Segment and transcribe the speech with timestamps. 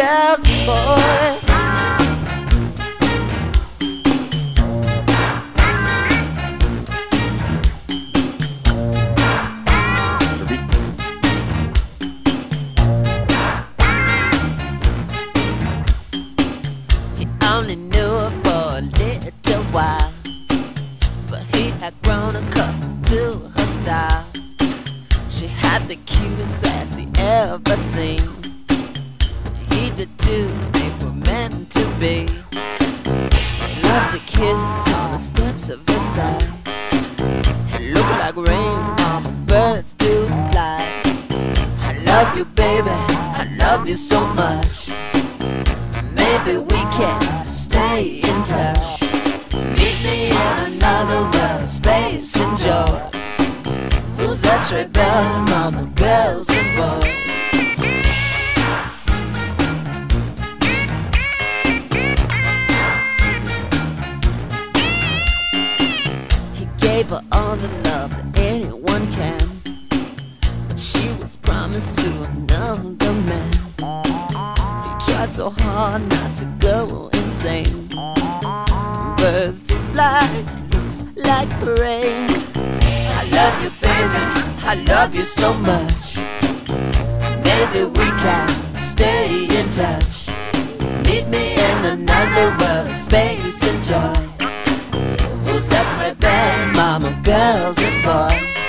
[0.00, 1.39] girls and
[34.40, 35.78] kiss on the steps of
[36.14, 36.48] side.
[37.76, 38.78] It looked like rain
[39.10, 40.80] on the birds do fly.
[41.88, 42.96] I love you, baby,
[43.42, 44.88] I love you so much.
[46.20, 49.02] Maybe we can stay in touch.
[49.78, 52.98] Meet me in another world, space and joy.
[54.16, 57.29] Fools that rebel, mama, girls and boys.
[67.60, 69.60] The love that anyone can.
[70.76, 73.52] She was promised to another man.
[73.76, 77.88] He tried so hard not to go insane.
[79.18, 80.26] Birds to fly,
[80.70, 82.30] looks like rain.
[83.20, 84.22] I love you, baby.
[84.64, 86.16] I love you so much.
[87.44, 90.28] Maybe we can stay in touch.
[91.04, 94.29] Meet me in another world, space and joy.
[95.70, 98.59] Who's that rebel, mama, girls and boys?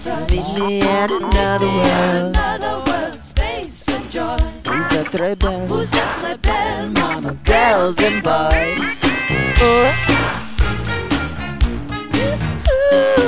[0.00, 0.30] Stay in touch.
[0.30, 2.36] meet me in another world.
[2.36, 4.38] Another world, space and joy.
[4.66, 5.66] Who's that rebel?
[5.66, 9.00] Vous êtes rebelle, Mama, girls and boys.
[9.60, 10.08] Oh.
[12.90, 13.27] baby.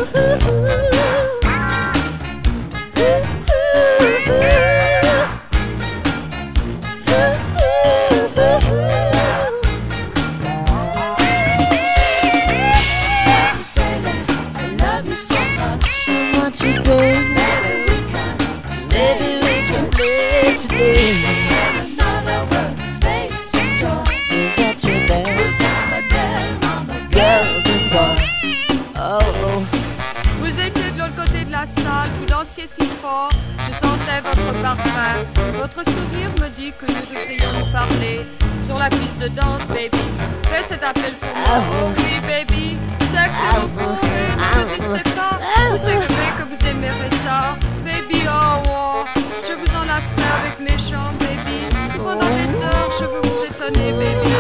[35.81, 38.21] Votre sourire me dit que nous devrions nous parler
[38.63, 39.97] sur la piste de danse, baby.
[40.43, 42.77] Fais cet appel pour moi, oh oui, baby.
[43.11, 45.41] Sexe vous courez, ne résistez pas.
[45.71, 48.27] Vous savez que vous aimerez ça, baby.
[48.29, 49.05] Oh, oh.
[49.43, 51.59] je vous enlacerai avec mes chants, baby.
[51.97, 54.37] Pendant des heures, je veux vous étonner, baby.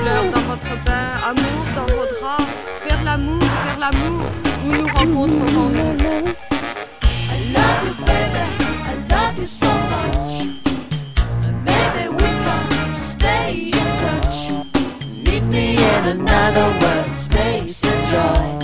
[0.00, 2.48] Fleurs dans votre bain, amour dans vos draps.
[2.88, 4.24] Faire l'amour, faire l'amour,
[4.64, 6.32] où nous rencontrerons-nous
[16.54, 18.58] world, space and joy.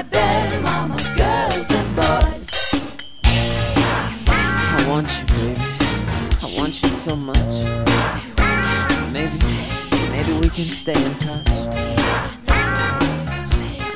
[0.00, 2.48] Rebelle, mama, girls and boys.
[4.26, 5.60] I want you, baby.
[6.40, 7.52] I want you so much.
[9.12, 9.38] Maybe,
[10.10, 11.48] maybe we can stay in touch.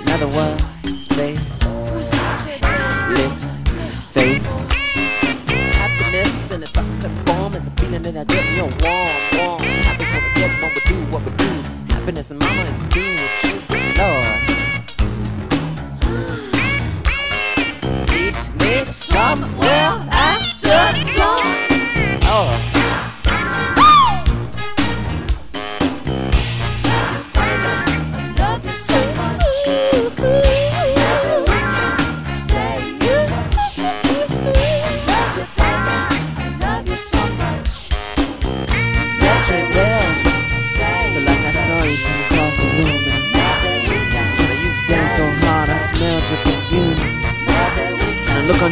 [0.04, 0.60] Another world,
[0.96, 1.64] space,
[3.16, 3.62] lips,
[4.12, 4.52] face.
[5.78, 9.23] Happiness in its ultimate form is a feeling that I in your warm,
[12.34, 13.23] and mama is being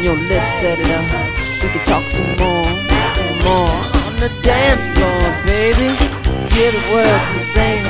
[0.02, 1.38] your lips, set it up.
[1.62, 2.64] We can talk some more,
[3.18, 3.74] some more.
[4.06, 5.94] On the dance floor, baby.
[6.54, 7.84] Hear the words I'm saying.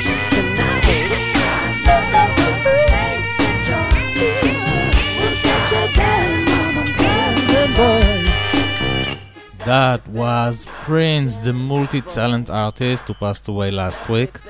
[9.64, 14.40] That was Prince, the multi talented artist who passed away last week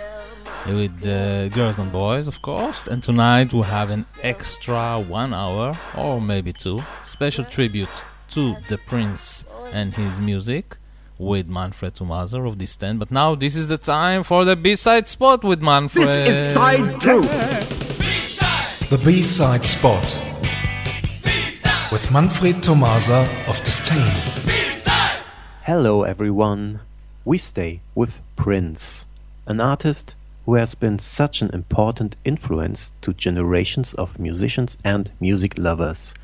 [0.68, 2.86] with uh, Girls and Boys, of course.
[2.86, 7.88] And tonight we have an extra one hour, or maybe two, special tribute
[8.30, 10.76] to the Prince and his music
[11.18, 12.98] with Manfred Tomaser of this stand.
[12.98, 16.06] But now this is the time for the B-side spot with Manfred.
[16.06, 17.22] This is side two.
[18.90, 20.04] The B-side spot
[21.90, 24.12] with Manfred Tomasa of Disdain.
[25.64, 26.80] Hello everyone.
[27.24, 29.04] We stay with Prince,
[29.46, 30.14] an artist
[30.48, 36.14] who has been such an important influence to generations of musicians and music lovers.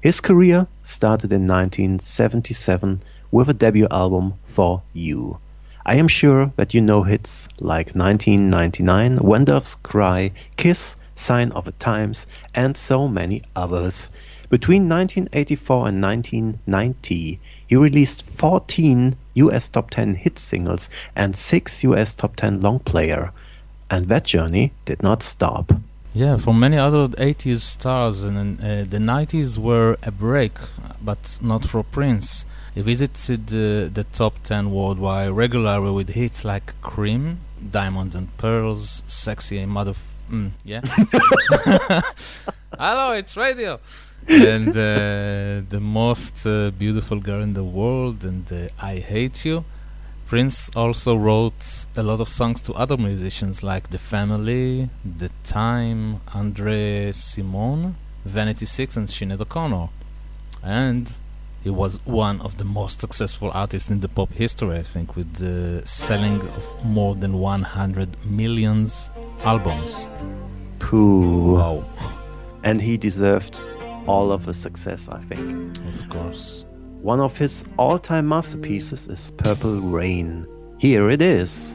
[0.00, 5.38] His career started in 1977 with a debut album For You.
[5.86, 9.46] I am sure that you know hits like 1999, When
[9.84, 12.26] Cry, Kiss, Sign of the Times,
[12.56, 14.10] and so many others.
[14.50, 22.16] Between 1984 and 1990, he released 14 US top 10 hit singles and 6 US
[22.16, 23.30] top 10 long player.
[23.90, 25.72] And that journey did not stop.
[26.14, 30.52] Yeah, for many other 80s stars, and uh, the 90s were a break,
[31.02, 32.44] but not for Prince.
[32.74, 37.38] He visited uh, the top 10 worldwide regularly with hits like Cream,
[37.70, 39.94] Diamonds and Pearls, Sexy Mother.
[40.30, 40.80] Mm, yeah.
[42.78, 43.80] Hello, it's radio
[44.28, 49.64] and uh, the most uh, beautiful girl in the world and uh, I Hate You.
[50.28, 56.20] Prince also wrote a lot of songs to other musicians like The Family, The Time,
[56.28, 57.94] André Cymone,
[58.26, 59.88] Vanity Six, and Sinead O'Connor.
[60.62, 61.10] And
[61.64, 65.32] he was one of the most successful artists in the pop history, I think, with
[65.36, 69.10] the selling of more than 100 millions
[69.44, 70.06] albums.
[70.92, 71.86] Wow.
[72.64, 73.62] And he deserved
[74.06, 75.78] all of his success, I think.
[75.88, 76.66] Of course.
[77.02, 80.46] One of his all time masterpieces is Purple Rain.
[80.78, 81.72] Here it is.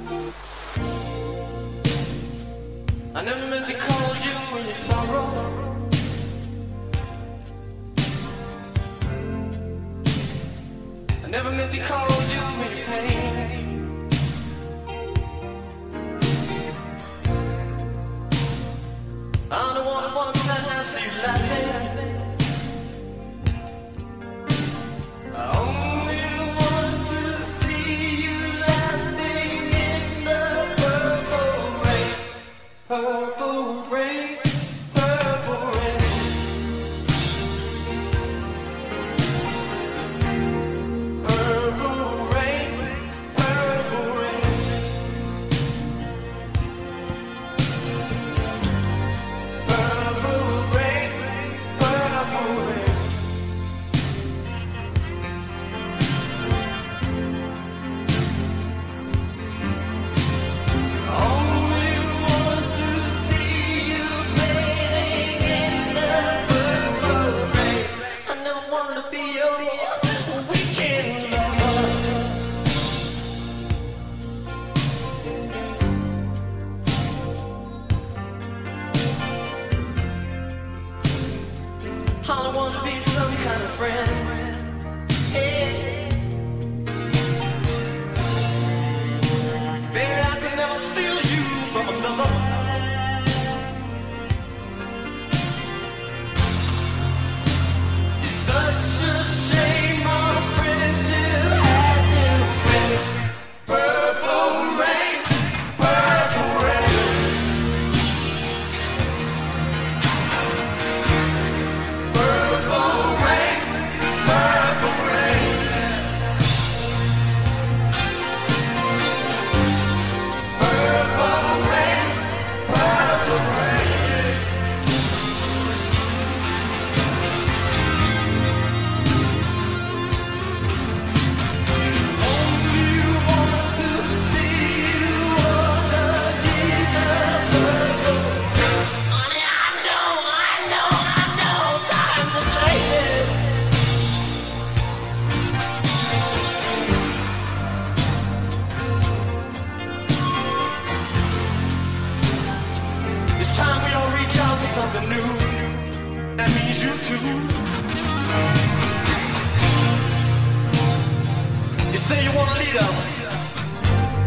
[162.35, 162.87] Want a leader,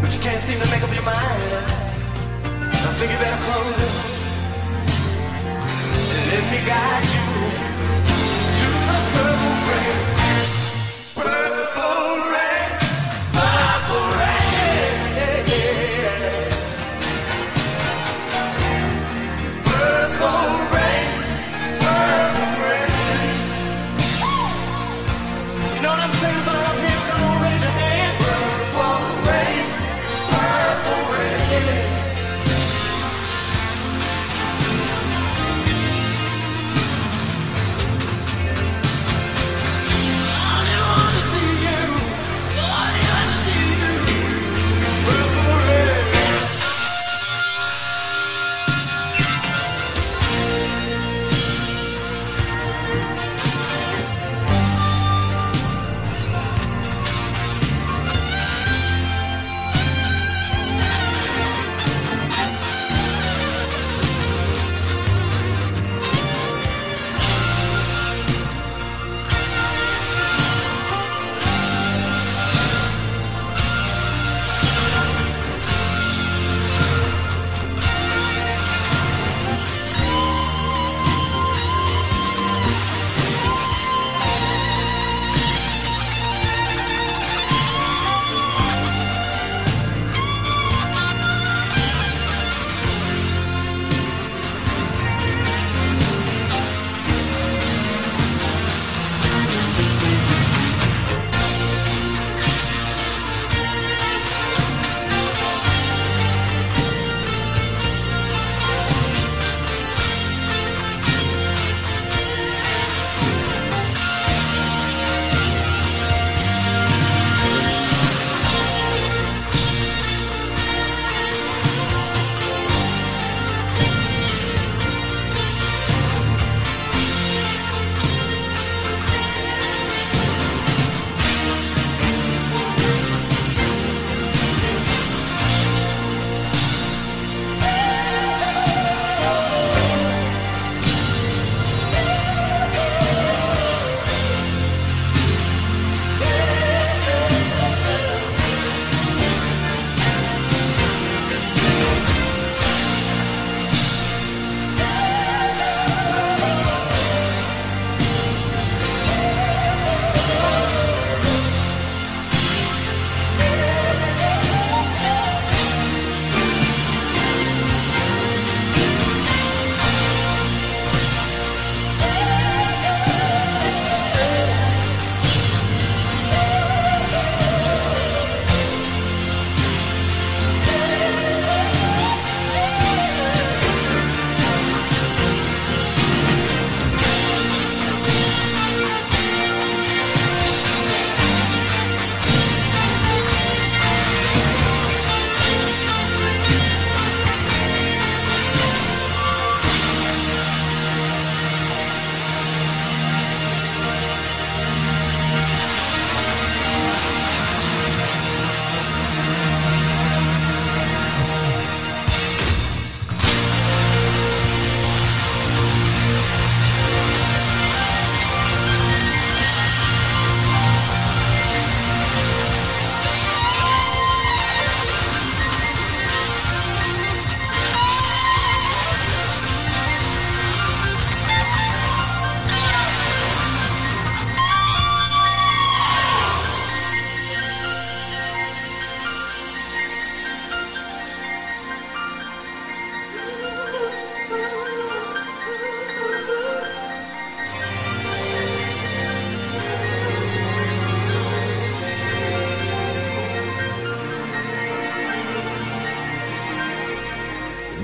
[0.01, 1.43] but you can't seem to make up your mind.
[2.73, 3.95] I think you better close it.
[6.31, 8.16] Let me guide you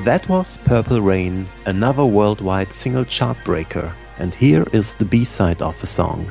[0.04, 5.62] That was Purple Rain, another worldwide single chart breaker, and here is the B side
[5.62, 6.30] of the song,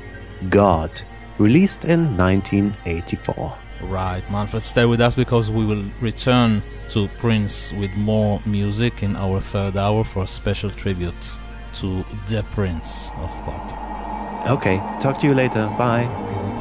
[0.51, 0.91] God,
[1.39, 3.57] released in 1984.
[3.85, 9.17] Right, Manfred, stay with us because we will return to Prince with more music in
[9.17, 11.39] our third hour for a special tribute
[11.77, 14.51] to the Prince of Pop.
[14.51, 15.67] Okay, talk to you later.
[15.79, 16.52] Bye.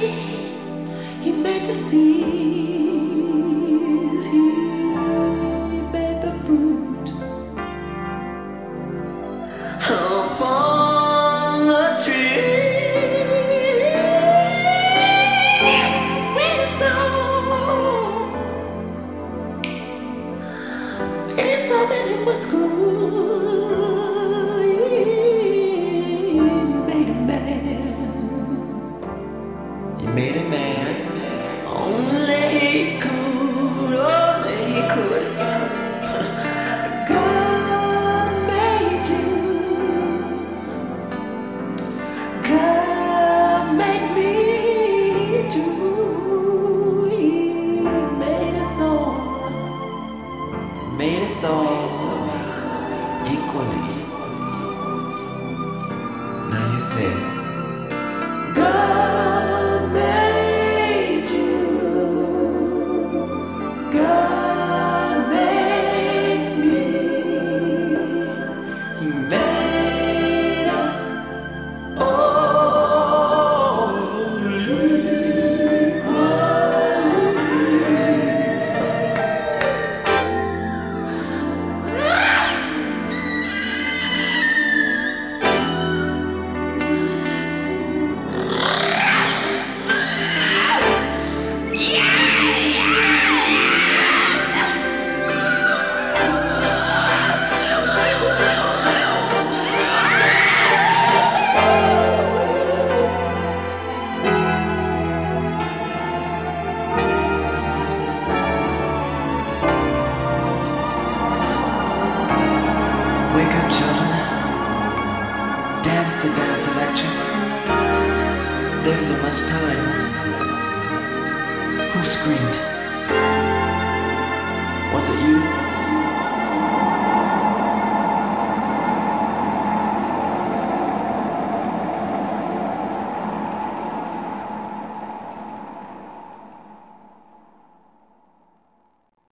[0.00, 2.99] He made the seas,